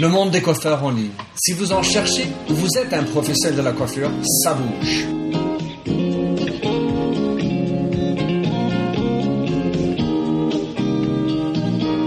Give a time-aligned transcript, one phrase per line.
[0.00, 1.10] Le monde des coiffeurs en ligne.
[1.36, 4.10] Si vous en cherchez ou vous êtes un professionnel de la coiffure,
[4.42, 5.04] ça bouge.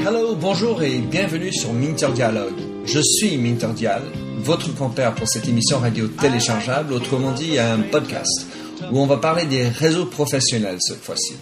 [0.08, 2.60] Hello, bonjour et bienvenue sur Minter Dialogue.
[2.86, 4.01] Je suis Minter Dial,
[4.39, 8.47] votre compère pour cette émission radio téléchargeable, autrement dit un podcast,
[8.91, 11.35] où on va parler des réseaux professionnels cette fois-ci.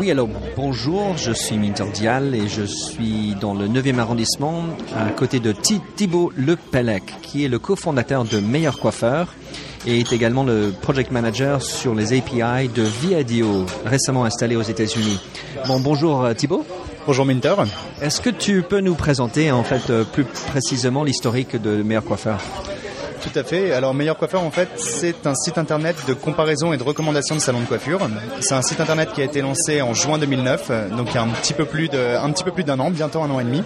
[0.01, 4.65] Oui, alors bonjour, je suis Minter Dial et je suis dans le 9e arrondissement
[4.97, 9.35] à côté de Thibault Lepellec, qui est le cofondateur de Meilleur Coiffeur
[9.87, 15.21] et est également le project manager sur les API de Viadio, récemment installé aux États-Unis.
[15.67, 16.65] Bon, bonjour euh, Thibault.
[17.07, 17.55] Bonjour Minter.
[18.01, 22.41] Est-ce que tu peux nous présenter en fait euh, plus précisément l'historique de Meilleur Coiffeur?
[23.25, 23.73] Tout à fait.
[23.73, 27.41] Alors Meilleur Coiffeur, en fait, c'est un site internet de comparaison et de recommandation de
[27.41, 28.01] salons de coiffure.
[28.41, 31.23] C'est un site internet qui a été lancé en juin 2009, donc il y a
[31.23, 33.63] un petit peu plus d'un an, bientôt un an et demi.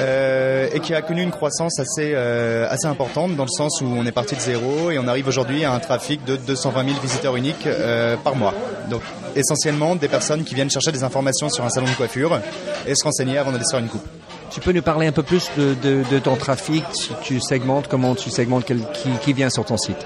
[0.00, 3.86] Euh, et qui a connu une croissance assez, euh, assez importante dans le sens où
[3.86, 7.00] on est parti de zéro et on arrive aujourd'hui à un trafic de 220 000
[7.00, 8.54] visiteurs uniques euh, par mois.
[8.90, 9.02] Donc
[9.36, 12.40] essentiellement des personnes qui viennent chercher des informations sur un salon de coiffure
[12.86, 14.17] et se renseigner avant d'aller se faire une coupe.
[14.58, 16.82] Tu peux nous parler un peu plus de, de, de ton trafic,
[17.22, 18.74] tu segmentes, comment tu segmentes, qui,
[19.22, 20.04] qui vient sur ton site?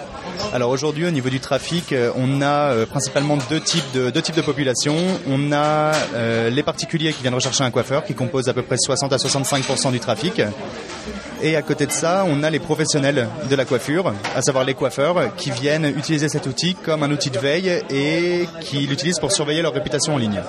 [0.52, 4.20] Alors aujourd'hui, au niveau du trafic, euh, on a euh, principalement deux types de deux
[4.20, 4.98] types de populations.
[5.26, 8.76] On a euh, les particuliers qui viennent rechercher un coiffeur, qui composent à peu près
[8.76, 10.42] 60 à 65 du trafic.
[11.42, 14.74] Et à côté de ça, on a les professionnels de la coiffure, à savoir les
[14.74, 19.32] coiffeurs, qui viennent utiliser cet outil comme un outil de veille et qui l'utilisent pour
[19.32, 20.42] surveiller leur réputation en ligne.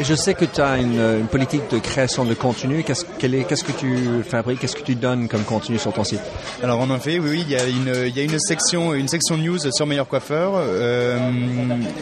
[0.00, 2.84] Et je sais que tu as une, politique de création de contenu.
[2.84, 6.20] Qu'est-ce, qu'est-ce que tu fabriques Qu'est-ce que tu donnes comme contenu sur ton site?
[6.62, 7.64] Alors en effet, oui, il y a
[8.22, 10.52] une, section, une section news sur Meilleur Coiffeur.
[10.56, 11.18] Euh,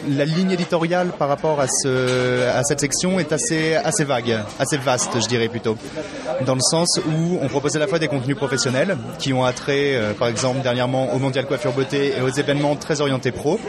[0.09, 3.75] la ligne éditoriale par rapport à, ce, à cette section est assez,
[4.05, 5.77] vague, assez vaste, je dirais plutôt,
[6.45, 9.95] dans le sens où on propose à la fois des contenus professionnels qui ont attrait,
[9.95, 13.59] euh, par exemple, dernièrement au Mondial Coiffure Beauté et aux événements très orientés pro,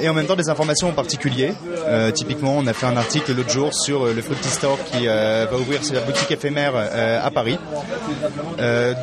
[0.00, 1.52] et en même temps des informations en particulier.
[1.88, 5.56] Euh, typiquement, on a fait un article l'autre jour sur le Fruity Store qui va
[5.58, 7.58] ouvrir sa boutique éphémère à Paris.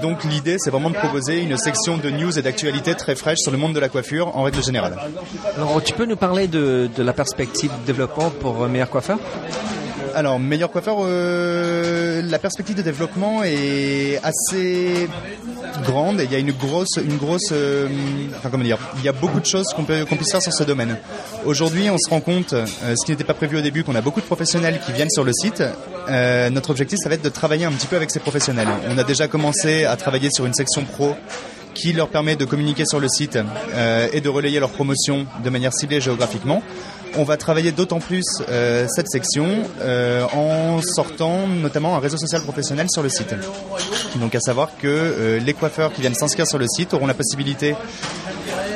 [0.02, 3.52] donc l'idée, c'est vraiment de proposer une section de news et d'actualité très fraîche sur
[3.52, 4.98] le monde de la coiffure en règle générale.
[5.56, 9.20] Alors, tu peux nous parler de, la perspective de développement pour Meilleur Coiffeur?
[10.16, 15.08] Alors, meilleur coiffeur, euh, la perspective de développement est assez
[15.84, 17.88] grande il y a une grosse, une grosse, euh,
[18.38, 20.54] enfin comment dire, il y a beaucoup de choses qu'on peut, qu'on puisse faire sur
[20.54, 20.98] ce domaine.
[21.46, 24.02] Aujourd'hui, on se rend compte, euh, ce qui n'était pas prévu au début, qu'on a
[24.02, 25.64] beaucoup de professionnels qui viennent sur le site.
[26.52, 28.68] notre objectif, ça va être de travailler un petit peu avec ces professionnels.
[28.90, 31.16] On a déjà commencé à travailler sur une section pro
[31.74, 33.40] qui leur permet de communiquer sur le site
[34.14, 36.62] et de relayer leurs promotions de manière ciblée géographiquement
[37.16, 42.42] on va travailler d'autant plus euh, cette section euh, en sortant notamment un réseau social
[42.42, 43.36] professionnel sur le site.
[44.16, 47.14] Donc à savoir que euh, les coiffeurs qui viennent s'inscrire sur le site auront la
[47.14, 47.76] possibilité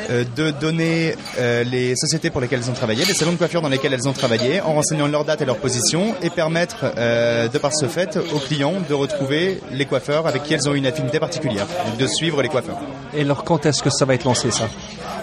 [0.09, 3.94] de donner les sociétés pour lesquelles elles ont travaillé, les salons de coiffure dans lesquels
[3.94, 7.88] elles ont travaillé, en renseignant leur date et leur position, et permettre, de par ce
[7.88, 12.07] fait, aux clients de retrouver les coiffeurs avec qui elles ont une affinité particulière, de
[12.07, 12.79] suivre les coiffeurs.
[13.16, 14.69] Et alors quand est-ce que ça va être lancé ça?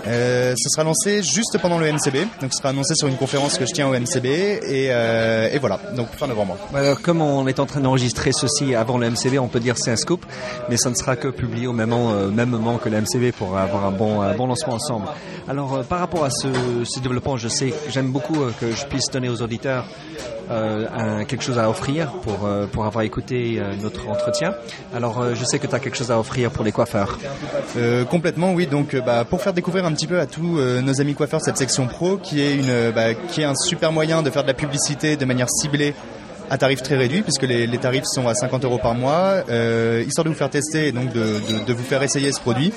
[0.06, 3.56] Euh, ce sera lancé juste pendant le MCB, donc ce sera annoncé sur une conférence
[3.56, 6.58] que je tiens au MCB et, euh, et voilà, donc fin novembre.
[6.74, 9.90] Alors, comme on est en train d'enregistrer ceci avant le MCB, on peut dire c'est
[9.90, 10.26] un scoop,
[10.68, 13.32] mais ça ne sera que publié au même moment, euh, même moment que le MCB
[13.32, 14.73] pour avoir un bon, un bon lancement
[15.48, 19.10] Alors euh, par rapport à ce, développement, je sais, j'aime beaucoup euh, que je puisse
[19.10, 19.86] donner aux auditeurs
[20.50, 24.54] euh, quelque chose à offrir pour, avoir écouté notre entretien.
[24.94, 27.19] Alors, je sais que tu as quelque chose à offrir pour les coiffeurs.
[28.10, 28.66] complètement, oui.
[28.66, 31.87] Donc, bah, pour faire découvrir un petit peu à tous nos amis coiffeurs cette section
[31.87, 35.16] pro, qui est, une, bah, qui est un super moyen de faire de la publicité
[35.16, 35.94] de manière ciblée
[36.50, 39.44] à tarif très réduit puisque les, tarifs sont à 50 euros par mois,
[40.06, 42.70] histoire de vous faire tester et donc de, vous faire essayer ce produit.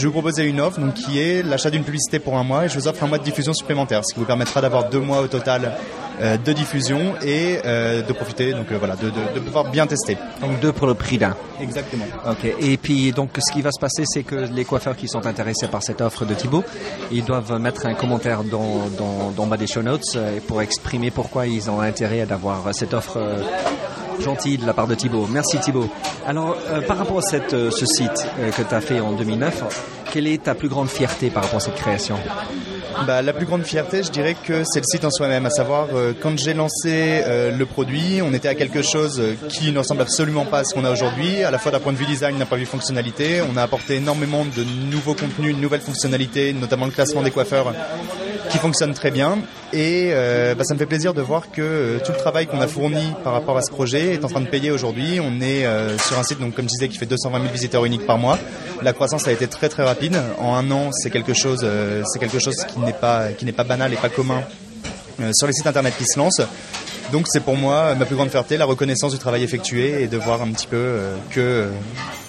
[0.00, 2.64] Je vais vous proposer une offre donc, qui est l'achat d'une publicité pour un mois
[2.64, 4.98] et je vous offre un mois de diffusion supplémentaire, ce qui vous permettra d'avoir deux
[4.98, 5.74] mois au total
[6.22, 9.86] euh, de diffusion et euh, de profiter, donc euh, voilà, de, de, de, pouvoir bien
[9.86, 10.16] tester.
[10.40, 11.36] Donc deux pour le prix d'un.
[11.60, 12.06] Exactement.
[12.26, 12.50] Ok.
[12.60, 15.68] Et puis donc ce qui va se passer, c'est que les coiffeurs qui sont intéressés
[15.68, 16.64] par cette offre de Thibaut,
[17.12, 20.16] ils doivent mettre un commentaire dans dans, dans bas des show notes
[20.46, 23.18] pour exprimer pourquoi ils ont intérêt d'avoir cette offre
[24.20, 25.26] gentil de la part de Thibaut.
[25.30, 25.88] Merci Thibaut.
[26.26, 30.04] Alors, euh, par rapport à euh, ce site euh, que tu as fait en 2009,
[30.12, 32.16] quelle est ta plus grande fierté par rapport à cette création?
[33.06, 35.46] Bah, La plus grande fierté, je dirais que c'est le site en soi-même.
[35.46, 35.86] À savoir,
[36.20, 40.58] quand j'ai lancé le produit, on était à quelque chose qui ne ressemble absolument pas
[40.58, 41.44] à ce qu'on a aujourd'hui.
[41.44, 43.40] À la fois d'un point de vue design, d'un point de vue fonctionnalité.
[43.48, 47.72] On a apporté énormément de nouveaux contenus, de nouvelles fonctionnalités, notamment le classement des coiffeurs
[48.50, 49.38] qui fonctionne très bien.
[49.72, 52.60] Et euh, bah, ça me fait plaisir de voir que euh, tout le travail qu'on
[52.60, 55.20] a fourni par rapport à ce projet est en train de payer aujourd'hui.
[55.22, 57.84] On est euh, sur un site, donc comme je disais, qui fait 220 000 visiteurs
[57.84, 58.38] uniques par mois.
[58.82, 60.20] La croissance a été très très rapide.
[60.38, 61.64] En un an, c'est quelque chose,
[62.12, 64.42] c'est quelque chose qui n'est pas qui n'est pas banal et pas commun
[65.32, 66.42] sur les sites internet qui se lancent.
[67.12, 70.16] Donc c'est pour moi ma plus grande fierté, la reconnaissance du travail effectué et de
[70.16, 71.70] voir un petit peu euh, que euh,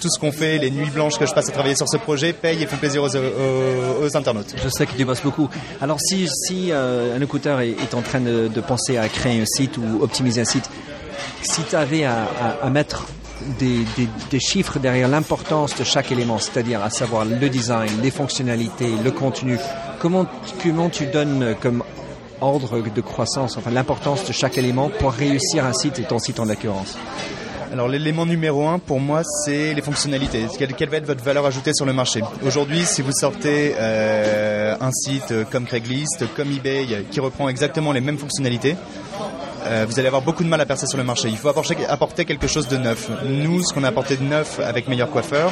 [0.00, 2.32] tout ce qu'on fait, les nuits blanches que je passe à travailler sur ce projet,
[2.32, 4.54] paye et font plaisir aux, internautes.
[4.62, 5.48] Je sais que tu bosses beaucoup.
[5.80, 9.78] Alors si, si euh, un écouteur est, en train de, penser à créer un site
[9.78, 10.68] ou optimiser un site,
[11.42, 13.06] si tu avais à, mettre
[13.58, 13.84] des,
[14.30, 19.10] des, chiffres derrière l'importance de chaque élément, c'est-à-dire à savoir le design, les fonctionnalités, le
[19.10, 19.58] contenu.
[20.00, 20.26] Comment,
[20.62, 21.82] comment tu donnes comme
[22.42, 26.40] ordre de croissance, enfin l'importance de chaque élément pour réussir un site et ton site
[26.40, 26.96] en l'occurrence
[27.72, 30.44] alors l'élément numéro un pour moi c'est les fonctionnalités.
[30.58, 32.20] Quelle, va être votre valeur ajoutée sur le marché?
[32.44, 38.02] Aujourd'hui si vous sortez euh, un site comme Craigslist, comme eBay qui reprend exactement les
[38.02, 38.76] mêmes fonctionnalités,
[39.64, 41.28] euh, vous allez avoir beaucoup de mal à percer sur le marché.
[41.28, 43.10] Il faut apporter, quelque chose de neuf.
[43.24, 45.50] Nous, ce qu'on a apporté de neuf avec Meilleur Coiffeur,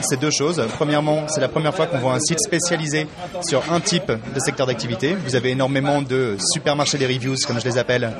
[0.00, 0.62] c'est deux choses.
[0.74, 3.06] Premièrement, c'est la première fois qu'on voit un site spécialisé
[3.42, 5.16] sur un type de secteur d'activité.
[5.24, 8.12] Vous avez énormément de supermarchés des reviews, comme je les appelle,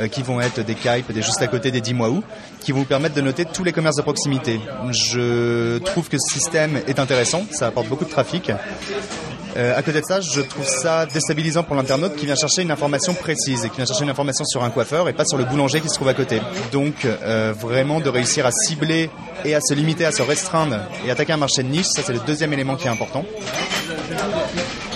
[0.00, 2.10] euh, qui vont être des Kype, des juste à côté des 10 mois
[2.60, 4.60] qui vont vous permettre de noter tous les commerces de proximité.
[4.90, 8.50] Je trouve que ce système est intéressant, ça apporte beaucoup de trafic.
[9.56, 12.70] Euh, à côté de ça, je trouve ça déstabilisant pour l'internaute qui vient chercher une
[12.70, 15.44] information précise et qui vient chercher une information sur un coiffeur et pas sur le
[15.44, 16.40] boulanger qui se trouve à côté.
[16.72, 19.10] Donc euh, vraiment de réussir à cibler
[19.44, 22.12] et à se limiter, à se restreindre et attaquer un marché de niche, ça c'est
[22.12, 23.24] le deuxième élément qui est important.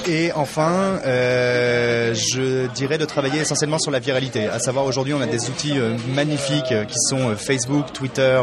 [0.09, 4.47] Et enfin, euh, je dirais de travailler essentiellement sur la viralité.
[4.47, 8.41] À savoir, aujourd'hui, on a des outils euh, magnifiques euh, qui sont Facebook, Twitter,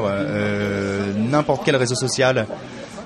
[1.15, 2.45] n'importe quel réseau social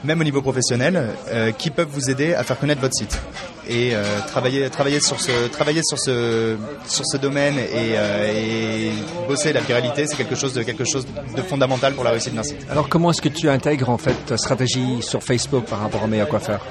[0.03, 3.19] même au niveau professionnel, euh, qui peuvent vous aider à faire connaître votre site.
[3.69, 6.55] Et euh, travailler, travailler sur ce, travailler sur ce,
[6.87, 8.91] sur ce domaine et, euh, et
[9.27, 11.05] bosser la viralité, c'est quelque chose de quelque chose
[11.35, 12.65] de fondamental pour la réussite d'un site.
[12.69, 16.07] Alors, comment est-ce que tu intègres en fait ta stratégie sur Facebook par rapport à
[16.07, 16.65] Meilleur Coiffeur?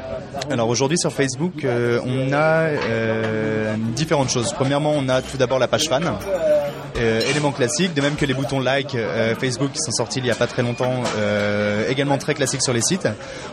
[0.50, 2.68] Alors aujourd'hui sur Facebook, on a
[3.94, 4.52] différentes choses.
[4.52, 6.65] Premièrement, on a tout d'abord la page fan euh,
[6.98, 10.30] élément classique, de même que les boutons like euh, Facebook qui sont sortis il n'y
[10.30, 13.08] a pas très longtemps, euh, également très classiques sur les sites.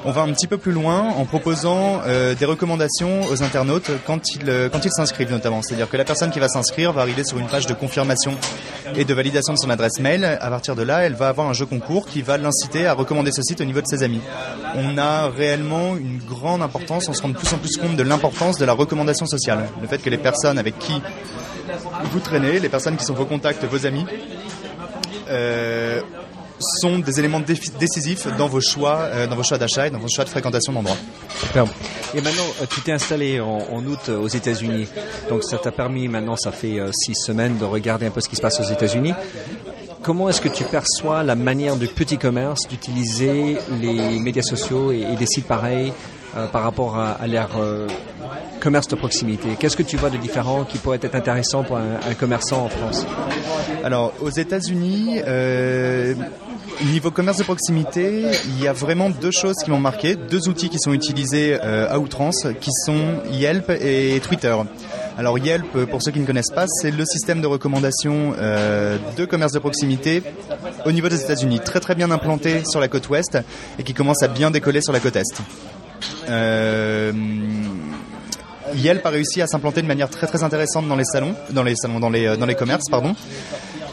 [0.05, 2.01] On va un petit peu plus loin en proposant
[2.39, 5.61] des recommandations aux internautes quand ils quand ils s'inscrivent notamment.
[5.61, 8.37] C'est-à-dire que la personne qui va s'inscrire va arriver sur une page de confirmation
[8.95, 10.25] et de validation de son adresse mail.
[10.25, 13.31] À partir de là, elle va avoir un jeu concours qui va l'inciter à recommander
[13.31, 14.21] ce site au niveau de ses amis.
[14.75, 18.03] On a réellement une grande importance, on se rend de plus en plus compte de
[18.03, 19.67] l'importance de la recommandation sociale.
[19.81, 20.93] Le fait que les personnes avec qui
[22.11, 24.05] vous traînez, les personnes qui sont vos contacts, vos amis,
[25.29, 26.01] euh,
[26.59, 30.07] sont des éléments décisifs dans vos choix, euh, dans vos choix d'achat et dans vos
[30.07, 30.97] choix de fréquentation d'endroits.
[32.13, 34.87] Et maintenant, euh, tu t'es installé en, août aux États-Unis,
[35.29, 38.35] donc ça t'a permis maintenant, ça fait six semaines de regarder un peu ce qui
[38.35, 39.13] se passe aux États-Unis.
[40.03, 45.15] Comment est-ce que tu perçois la manière du petit commerce d'utiliser les médias sociaux et,
[45.15, 45.93] des sites pareils
[46.51, 47.49] par rapport à, l'ère
[48.59, 52.13] commerce de proximité Qu'est-ce que tu vois de différent qui pourrait être intéressant pour un,
[52.19, 53.05] commerçant en France?
[53.83, 56.15] Alors, aux États-Unis, euh,
[56.85, 60.69] Niveau commerce de proximité, il y a vraiment deux choses qui m'ont marqué, deux outils
[60.69, 64.55] qui sont utilisés euh, à outrance, qui sont Yelp et Twitter.
[65.17, 69.25] Alors Yelp, pour ceux qui ne connaissent pas, c'est le système de recommandation euh, de
[69.25, 70.23] commerce de proximité
[70.85, 73.37] au niveau des États-Unis, très très bien implanté sur la côte ouest
[73.77, 75.41] et qui commence à bien décoller sur la côte est.
[76.29, 77.11] Euh,
[78.75, 81.99] Yelp a réussi à s'implanter de manière très intéressante dans les salons, dans les salons,
[81.99, 83.15] dans les, euh, dans les commerces, pardon.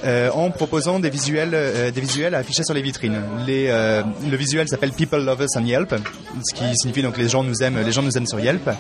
[0.05, 3.21] Euh, en proposant des visuels, euh, des visuels à afficher sur les vitrines.
[3.49, 5.95] Euh, le visuel s'appelle People Love Us on Yelp,
[6.43, 8.71] ce qui signifie donc les gens nous aiment, les gens nous aiment sur Yelp,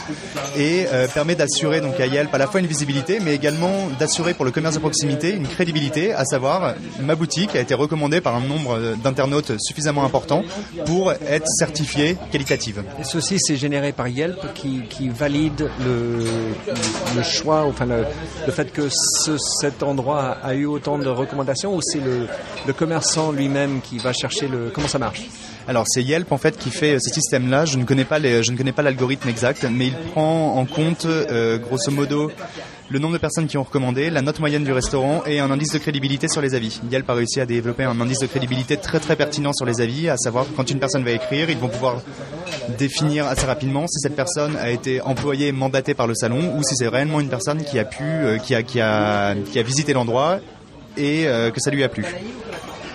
[0.57, 4.45] et permet d'assurer donc à Yelp à la fois une visibilité, mais également d'assurer pour
[4.45, 8.41] le commerce de proximité une crédibilité, à savoir ma boutique a été recommandée par un
[8.41, 10.43] nombre d'internautes suffisamment important
[10.87, 12.83] pour être certifiée qualitative.
[13.03, 19.83] Ceci, c'est généré par Yelp qui, valide le, choix, enfin le, fait que ce, cet
[19.83, 22.27] endroit a eu autant de recommandations ou c'est le,
[22.67, 24.71] le commerçant lui-même qui va chercher le...
[24.73, 25.23] Comment ça marche
[25.69, 27.65] Alors c'est Yelp en fait qui fait ce système-là.
[27.65, 30.65] Je ne connais pas les, je ne connais pas l'algorithme exact, mais il prend en
[30.67, 32.31] compte euh, grosso modo
[32.91, 35.73] le nombre de personnes qui ont recommandé, la note moyenne du restaurant et un indice
[35.73, 36.81] de crédibilité sur les avis.
[36.91, 40.09] Yelp a réussi à développer un indice de crédibilité très très pertinent sur les avis,
[40.09, 42.03] à savoir quand une personne va écrire, ils vont pouvoir
[42.79, 46.75] définir assez rapidement si cette personne a été employée, mandatée par le salon ou si
[46.75, 49.93] c'est réellement une personne qui a pu, euh, qui a, qui a, qui a visité
[49.93, 50.41] l'endroit
[50.97, 52.05] et euh, que ça lui a plu.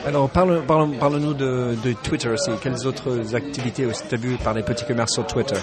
[0.06, 2.52] Alors, parle, parle, parle-nous de, de Twitter aussi.
[2.62, 5.56] Quelles autres activités tu as vu par les petits commerces sur Twitter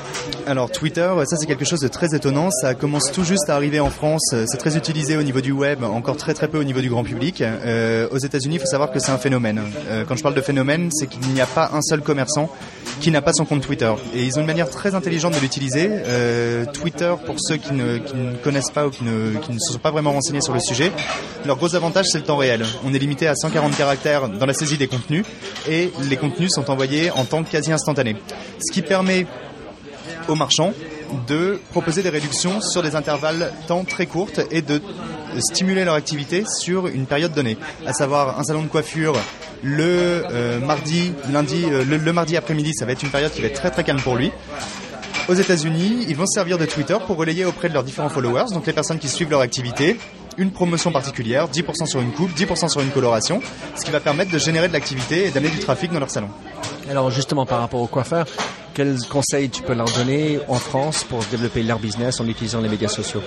[0.48, 2.50] Alors Twitter, ça c'est quelque chose de très étonnant.
[2.50, 4.34] Ça commence tout juste à arriver en France.
[4.46, 7.04] C'est très utilisé au niveau du web, encore très très peu au niveau du grand
[7.04, 7.40] public.
[7.40, 9.62] Euh, aux États-Unis, il faut savoir que c'est un phénomène.
[9.88, 12.50] Euh, quand je parle de phénomène, c'est qu'il n'y a pas un seul commerçant
[13.00, 13.92] qui n'a pas son compte Twitter.
[14.12, 15.88] Et ils ont une manière très intelligente de l'utiliser.
[15.88, 19.58] Euh, Twitter, pour ceux qui ne, qui ne connaissent pas ou qui ne, qui ne
[19.60, 20.90] se sont pas vraiment renseignés sur le sujet,
[21.46, 22.64] leur gros avantage c'est le temps réel.
[22.84, 25.24] On est limité à 140 caractères dans la saisie des contenus
[25.68, 28.16] et les contenus sont envoyés en temps quasi instantané.
[28.58, 29.26] Ce qui permet
[30.28, 30.72] aux marchands
[31.26, 34.80] de proposer des réductions sur des intervalles temps très courtes et de
[35.38, 39.14] stimuler leur activité sur une période donnée, à savoir un salon de coiffure
[39.62, 43.46] le euh, mardi, lundi, euh, le, mardi après-midi, ça va être une période qui va
[43.46, 44.32] être très très calme pour lui.
[45.28, 48.46] Aux États-Unis, ils vont se servir de Twitter pour relayer auprès de leurs différents followers,
[48.52, 49.96] donc les personnes qui suivent leur activité,
[50.38, 53.40] une promotion particulière, 10% sur une coupe, 10% sur une coloration,
[53.76, 56.28] ce qui va permettre de générer de l'activité et d'amener du trafic dans leur salon.
[56.90, 58.26] Alors justement, par rapport aux coiffeurs,
[58.74, 62.68] quels conseils tu peux leur donner en France pour développer leur business en utilisant les
[62.68, 63.22] médias sociaux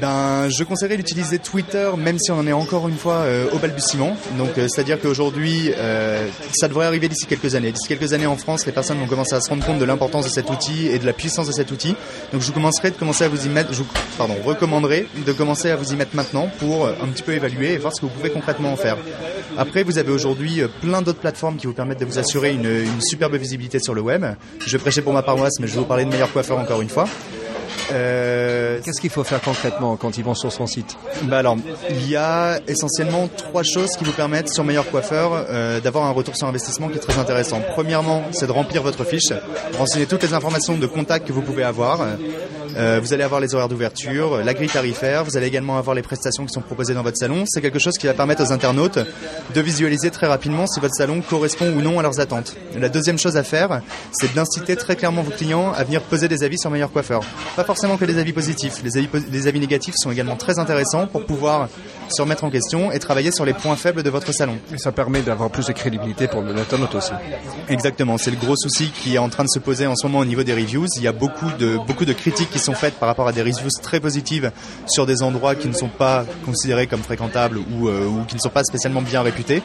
[0.00, 3.58] Ben, je conseillerais d'utiliser Twitter, même si on en est encore une fois euh, au
[3.58, 4.16] balbutiement.
[4.38, 7.72] Donc, euh, c'est-à-dire qu'aujourd'hui, euh, ça devrait arriver d'ici quelques années.
[7.72, 10.24] D'ici quelques années en France, les personnes vont commencer à se rendre compte de l'importance
[10.24, 11.96] de cet outil et de la puissance de cet outil.
[12.32, 13.70] Donc, je vous commencerai de commencer à vous y mettre,
[14.18, 17.78] pardon, recommanderai de commencer à vous y mettre maintenant pour un petit peu évaluer et
[17.78, 18.96] voir ce que vous pouvez concrètement en faire.
[19.56, 23.34] Après, vous avez aujourd'hui plein d'autres plateformes qui vous permettent de vous assurer une superbe
[23.36, 24.24] visibilité sur le web.
[24.66, 26.88] Je prêcher pour ma paroisse, mais je vais vous parler de meilleur coiffeur encore une
[26.88, 27.06] fois.
[27.92, 31.56] Euh, Qu'est-ce qu'il faut faire concrètement quand ils vont sur son site bah alors,
[31.90, 36.10] il y a essentiellement trois choses qui vous permettent sur Meilleur Coiffeur euh, d'avoir un
[36.10, 37.60] retour sur investissement qui est très intéressant.
[37.74, 39.32] Premièrement, c'est de remplir votre fiche,
[39.78, 42.00] renseigner toutes les informations de contact que vous pouvez avoir.
[42.76, 46.02] Euh, vous allez avoir les horaires d'ouverture, la grille tarifaire, vous allez également avoir les
[46.02, 47.44] prestations qui sont proposées dans votre salon.
[47.46, 48.98] C'est quelque chose qui va permettre aux internautes
[49.54, 52.56] de visualiser très rapidement si votre salon correspond ou non à leurs attentes.
[52.78, 53.82] La deuxième chose à faire,
[54.12, 57.20] c'est d'inciter très clairement vos clients à venir poser des avis sur Meilleur Coiffeur.
[57.56, 61.06] Pas forcément que des avis positifs, les avis, les avis négatifs sont également très intéressants
[61.06, 61.68] pour pouvoir
[62.08, 64.58] se remettre en question et travailler sur les points faibles de votre salon.
[64.72, 67.12] Et ça permet d'avoir plus de crédibilité pour l'internaute aussi.
[67.68, 70.20] Exactement, c'est le gros souci qui est en train de se poser en ce moment
[70.20, 70.86] au niveau des reviews.
[70.96, 73.42] Il y a beaucoup de, beaucoup de critiques qui sont faites par rapport à des
[73.42, 74.52] reviews très positives
[74.86, 78.40] sur des endroits qui ne sont pas considérés comme fréquentables ou, euh, ou qui ne
[78.40, 79.62] sont pas spécialement bien réputés.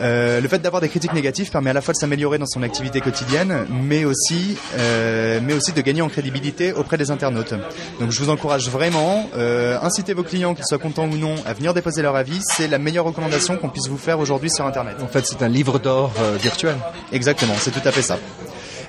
[0.00, 2.62] Euh, le fait d'avoir des critiques négatives permet à la fois de s'améliorer dans son
[2.62, 7.54] activité quotidienne, mais aussi, euh, mais aussi de gagner en crédibilité auprès des internautes.
[8.00, 11.52] Donc je vous encourage vraiment, euh, incitez vos clients, qu'ils soient contents ou non, à
[11.52, 12.38] venir déposer leur avis.
[12.42, 14.96] C'est la meilleure recommandation qu'on puisse vous faire aujourd'hui sur Internet.
[15.02, 16.76] En fait, c'est un livre d'or virtuel.
[17.12, 18.18] Exactement, c'est tout à fait ça.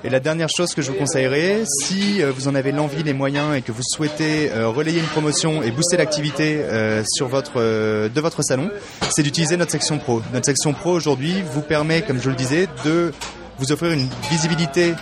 [0.05, 3.11] Et la dernière chose que je vous conseillerais, si euh, vous en avez l'envie, les
[3.11, 7.59] moyens et que vous souhaitez euh, relayer une promotion et booster l'activité euh, sur votre
[7.59, 8.69] de votre salon,
[9.09, 10.21] c'est d'utiliser notre section pro.
[10.33, 13.11] Notre section pro aujourd'hui vous permet, comme je le disais, de
[13.57, 14.93] vous offrir une visibilité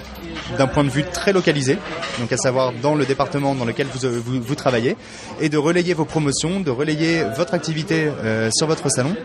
[0.58, 1.77] d'un point de vue très localisé,
[2.20, 4.98] donc à savoir dans le département dans lequel vous, vous, travaillez,
[5.39, 8.10] et de relayer vos promotions, de relayer votre activité
[8.51, 9.16] sur votre salon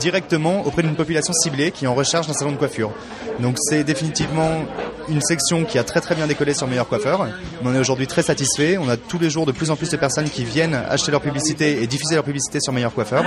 [0.00, 2.92] directement auprès d'une population ciblée qui en recherche d'un salon de coiffure.
[3.40, 4.64] Donc c'est définitivement
[5.08, 7.26] une section qui a très très bien décollé sur Meilleur Coiffeur.
[7.62, 8.76] On en est aujourd'hui très satisfait.
[8.78, 11.20] On a tous les jours de plus en plus de personnes qui viennent acheter leur
[11.20, 13.24] publicité et diffuser leur publicité sur Meilleur Coiffeur.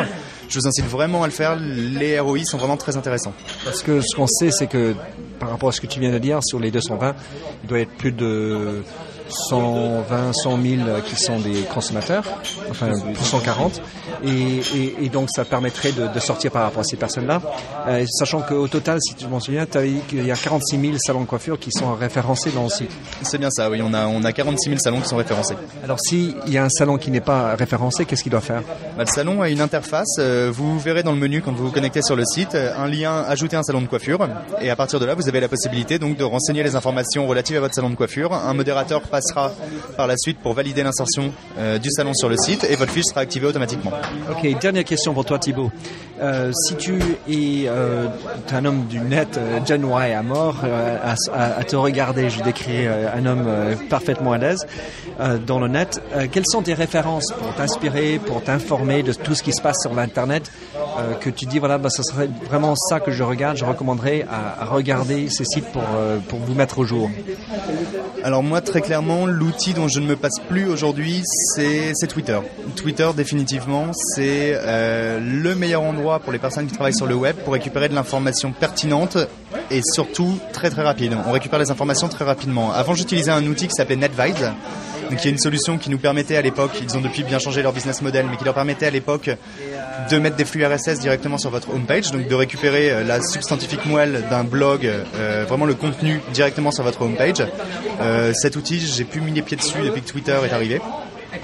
[0.50, 1.56] Je vous incite vraiment à le faire.
[1.56, 3.34] Les ROI sont vraiment très intéressants.
[3.64, 4.96] Parce que ce qu'on sait, c'est que
[5.40, 7.16] par rapport à ce que tu viens de dire, sur les 220,
[7.64, 8.84] il doit y être plus de
[9.32, 12.24] 120, 100 000 qui sont des consommateurs,
[12.70, 12.92] enfin
[13.24, 13.82] 140,
[14.24, 17.42] et, et, donc ça permettrait de, sortir par rapport à ces personnes-là,
[17.88, 20.80] euh, sachant qu'au total, si tu m'en souviens, tu as dit qu'il y a 46
[20.80, 22.92] 000 salons de coiffure qui sont référencés dans le site.
[23.24, 25.56] C'est bien ça, oui, on a, on a 46 000 salons qui sont référencés.
[25.84, 28.62] Alors s'il y a un salon qui n'est pas référencé, qu'est-ce qu'il doit faire?
[28.98, 31.72] Bah, Le salon a une interface, euh, vous verrez dans le menu quand vous vous
[31.72, 34.28] connectez sur le site, un lien ajouter un salon de coiffure,
[34.62, 37.58] et à partir de là, vous avez la possibilité donc de renseigner les informations relatives
[37.58, 38.34] à votre salon de coiffure.
[38.34, 39.52] Un modérateur passera
[39.96, 43.06] par la suite pour valider l'insertion euh, du salon sur le site et votre fiche
[43.06, 43.92] sera activée automatiquement.
[44.32, 45.72] Ok, dernière question pour toi Thibaut.
[46.20, 47.00] Euh, si tu
[47.30, 48.08] es euh,
[48.52, 50.58] un homme du net, Gen Y à mort,
[51.34, 53.48] à, te regarder, je décris un homme
[53.90, 54.66] parfaitement à l'aise
[55.46, 56.02] dans le net,
[56.32, 59.94] quelles sont tes références pour t'inspirer, pour t'informer de tout ce qui se passe sur
[59.94, 60.52] l'Internet
[61.22, 64.66] que tu dis, voilà, bah, ce serait vraiment ça que je regarde, je recommanderais à,
[64.66, 65.84] regarder ces sites pour,
[66.28, 67.10] pour vous mettre au jour?
[68.24, 71.24] Alors moi, très clairement, l'outil dont je ne me passe plus aujourd'hui,
[71.56, 72.40] c'est Twitter.
[72.76, 77.36] Twitter, définitivement, c'est euh, le meilleur endroit pour les personnes qui travaillent sur le web
[77.38, 79.18] pour récupérer de l'information pertinente
[79.72, 81.18] et surtout très très rapide.
[81.28, 82.72] On récupère les informations très rapidement.
[82.72, 84.52] Avant, j'utilisais un outil qui s'appelait NetVise
[85.12, 87.38] donc il y a une solution qui nous permettait à l'époque, ils ont depuis bien
[87.38, 89.30] changé leur business model, mais qui leur permettait à l'époque
[90.10, 93.86] de mettre des flux RSS directement sur votre homepage, donc de récupérer euh, la substantifique
[93.86, 97.44] moelle d'un blog, euh, vraiment le contenu directement sur votre homepage.
[98.00, 100.80] Euh, cet outil, j'ai pu mis les pieds dessus depuis que Twitter est arrivé.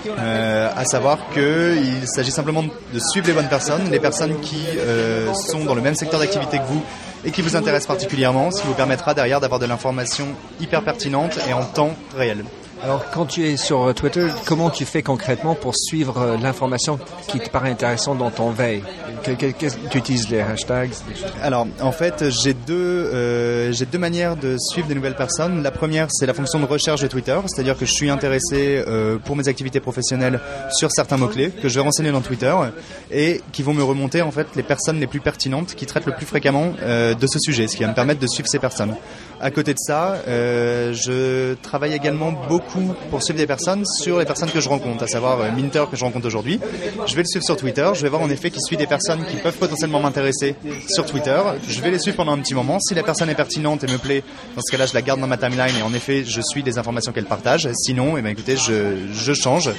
[0.08, 4.64] Euh, à savoir qu'il s'agit simplement de suivre les bonnes personnes, les personnes qui
[5.34, 6.84] sont dans le même secteur d'activité que vous
[7.26, 10.28] et qui vous intéressent particulièrement, ce qui vous permettra derrière d'avoir de l'information
[10.62, 12.46] hyper pertinente et en temps réel.
[12.84, 17.40] Alors, quand tu es sur Twitter, comment tu fais concrètement pour suivre euh, l'information qui
[17.40, 18.84] te paraît intéressante dans ton veille?
[19.24, 20.92] Tu utilises les hashtags
[21.42, 25.64] Alors, en fait, j'ai deux, euh, deux manières de suivre des nouvelles personnes.
[25.64, 29.18] La première, c'est la fonction de recherche de Twitter, c'est-à-dire que je suis intéressé euh,
[29.18, 30.40] pour mes activités professionnelles
[30.72, 32.54] sur certains mots-clés que je vais renseigner dans Twitter
[33.12, 36.16] et qui vont me remonter en fait les personnes les plus pertinentes qui traitent le
[36.16, 38.96] plus fréquemment de ce sujet, ce qui va me permettre de suivre ces personnes.
[39.40, 44.50] À côté de ça, je travaille également beaucoup pour suivre des personnes sur les personnes
[44.50, 46.60] que je rencontre, à savoir euh, Minter que je rencontre aujourd'hui.
[47.06, 49.24] Je vais le suivre sur Twitter, je vais voir en effet qui suit des personnes
[49.26, 50.56] qui peuvent potentiellement m'intéresser
[50.90, 51.40] sur Twitter.
[51.68, 52.80] Je vais les suivre pendant un petit moment.
[52.80, 54.24] Si la personne est pertinente et me plaît,
[54.56, 56.78] dans ce cas-là, je la garde dans ma timeline et en effet, je suis des
[56.78, 57.70] informations qu'elle partage.
[57.74, 59.70] Sinon, eh ben, écoutez, je, je change,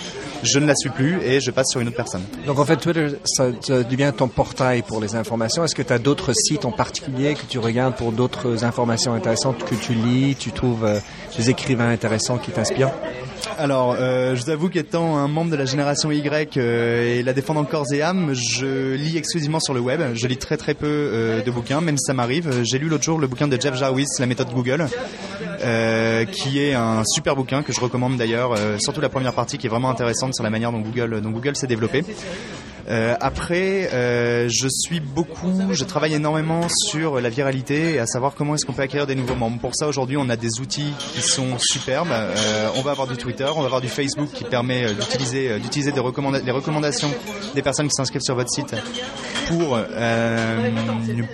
[0.43, 2.23] je ne la suis plus et je passe sur une autre personne.
[2.47, 5.65] Donc en fait, Twitter, ça devient ton portail pour les informations.
[5.65, 9.48] Est-ce que tu as d'autres sites en particulier que tu regardes pour d'autres informations intéressantes?
[9.53, 11.01] Que tu lis, tu trouves euh,
[11.37, 12.93] des écrivains intéressants qui t'inspirent
[13.59, 17.33] alors, euh, je vous avoue qu'étant un membre de la génération Y euh, et la
[17.33, 20.01] défendant corps et âme, je lis exclusivement sur le web.
[20.15, 22.63] Je lis très très peu euh, de bouquins, même si ça m'arrive.
[22.63, 24.87] J'ai lu l'autre jour le bouquin de Jeff Jarvis, La méthode Google,
[26.31, 29.71] qui est un super bouquin que je recommande d'ailleurs, surtout la première partie qui est
[29.71, 32.05] vraiment intéressante sur la manière dont Google, dont Google s'est développé.
[32.89, 38.35] Euh, après, euh, je suis beaucoup, je travaille énormément sur la viralité et à savoir
[38.35, 39.59] comment est-ce qu'on peut acquérir des nouveaux membres.
[39.61, 42.09] Pour ça, aujourd'hui, on a des outils qui sont superbes.
[42.11, 45.51] Euh, on va avoir du Twitter, on va avoir du Facebook qui permet euh, d'utiliser,
[45.51, 46.01] euh, d'utiliser des
[46.45, 47.11] les recommandations
[47.55, 48.75] des personnes qui s'inscrivent sur votre site
[49.49, 49.79] pour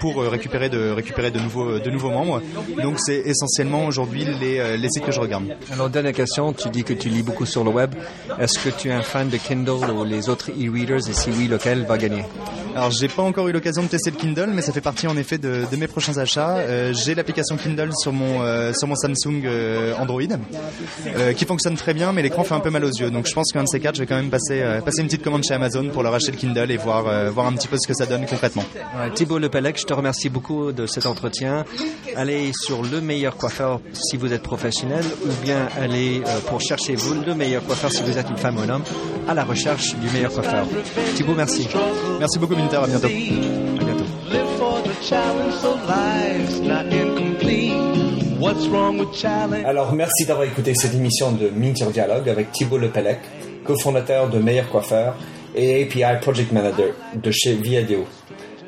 [0.00, 2.40] pour récupérer de récupérer de nouveaux de nouveaux membres.
[2.82, 5.44] Donc, c'est essentiellement aujourd'hui les, les sites que je regarde.
[5.72, 7.94] Alors, dernière question, tu dis que tu lis beaucoup sur le web.
[8.38, 11.08] Est-ce que tu es un fan de Kindle ou les autres e-readers?
[11.08, 12.24] Et si oui, lequel va gagner?
[12.76, 15.16] Alors j'ai pas encore eu l'occasion de tester le Kindle, mais ça fait partie en
[15.16, 16.56] effet de, mes prochains achats.
[16.56, 20.22] Euh, j'ai l'application Kindle sur mon euh, sur mon Samsung euh, Android,
[21.36, 23.10] qui fonctionne très bien, mais l'écran fait un peu mal aux yeux.
[23.10, 25.22] Donc je pense qu'un de ces quatre, je vais quand même passer passer une petite
[25.22, 27.86] commande chez Amazon pour leur acheter le Kindle et voir voir un petit peu ce
[27.86, 28.64] que ça donne concrètement.
[29.14, 31.64] Thibault Lepelec, je te remercie beaucoup de cet entretien.
[32.16, 37.14] Allez sur le meilleur coiffeur si vous êtes professionnel, ou bien allez pour chercher vous
[37.14, 38.84] le meilleur coiffeur si vous êtes une femme ou un homme,
[39.28, 40.66] à la recherche du meilleur coiffeur.
[41.14, 41.68] Thibault, merci.
[42.18, 42.76] Merci beaucoup, Minter.
[42.76, 43.08] À bientôt.
[43.08, 44.04] À bientôt.
[49.64, 53.20] Alors, merci d'avoir écouté cette émission de Minter Dialogue avec Thibault Lepelec,
[53.64, 55.16] cofondateur de Meilleur Coiffeur
[55.54, 58.04] et API Project Manager de chez Viadeo.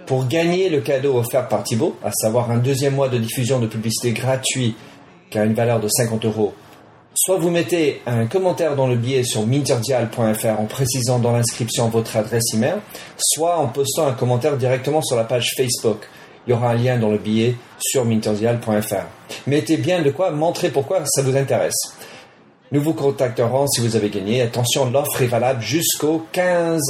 [0.06, 3.66] Pour gagner le cadeau offert par Thibault, à savoir un deuxième mois de diffusion de
[3.66, 4.76] publicité gratuit
[5.30, 6.54] qui a une valeur de 50 euros
[7.18, 12.14] Soit vous mettez un commentaire dans le billet sur minterdial.fr en précisant dans l'inscription votre
[12.14, 12.76] adresse email,
[13.16, 16.06] soit en postant un commentaire directement sur la page Facebook.
[16.46, 19.06] Il y aura un lien dans le billet sur minterdial.fr.
[19.46, 21.96] Mettez bien de quoi montrer pourquoi ça vous intéresse.
[22.72, 24.42] Nous vous contacterons si vous avez gagné.
[24.42, 26.80] Attention, l'offre est valable jusqu'au 15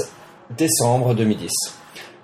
[0.57, 1.51] décembre 2010.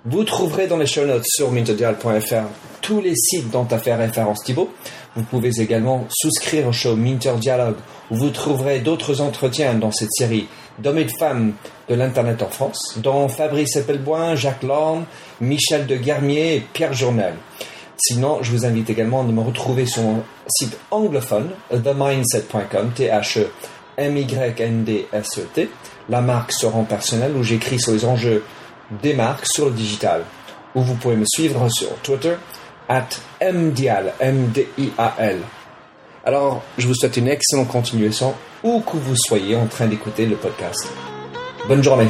[0.05, 2.47] Vous trouverez dans les show notes sur minterdial.fr
[2.81, 4.71] tous les sites dont a fait référence Thibault.
[5.15, 7.77] Vous pouvez également souscrire au show Minter Dialogue
[8.09, 10.47] où vous trouverez d'autres entretiens dans cette série
[10.79, 11.53] d'hommes et de femmes
[11.89, 15.05] de l'Internet en France, dont Fabrice Eppelboin, Jacques Lorne,
[15.39, 17.35] Michel de Guermier et Pierre Journel.
[18.05, 25.69] Sinon, je vous invite également à me retrouver sur mon site anglophone, themindset.com, T-H-E-M-Y-N-D-S-E-T,
[26.09, 28.43] la marque se rend personnelle où j'écris sur les enjeux
[29.01, 30.25] des marques sur le digital.
[30.75, 32.35] Ou vous pouvez me suivre sur Twitter,
[32.89, 33.07] at
[33.41, 35.39] MDIAL, M-D-I-A-L.
[36.25, 38.33] Alors, je vous souhaite une excellente continuation
[38.65, 40.89] où que vous soyez en train d'écouter le podcast.
[41.69, 42.09] Bonne journée.